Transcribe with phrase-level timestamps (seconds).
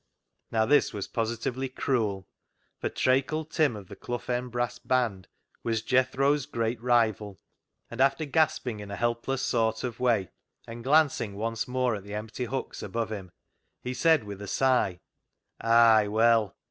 [0.49, 2.27] Now this was positively cruel,
[2.79, 5.27] for Traycle Tim of the Clough End brass band
[5.61, 7.39] was Jethro's great rival,
[7.91, 10.31] and after gasping in a helpless sort ot way,
[10.65, 13.31] and glancing once more at the empty hooks above him,
[13.83, 15.01] he said with a sigh
[15.61, 16.57] —"Ay, well